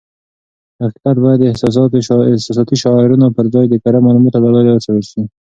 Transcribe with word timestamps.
حقیقت 0.83 1.17
بايد 1.23 1.39
د 1.41 1.49
احساساتي 2.33 2.75
شعارونو 2.83 3.27
پر 3.35 3.45
ځای 3.53 3.65
د 3.69 3.75
کره 3.83 3.99
معلوماتو 4.05 4.43
له 4.43 4.49
لارې 4.55 4.69
وڅېړل 4.73 5.03
شي. 5.11 5.21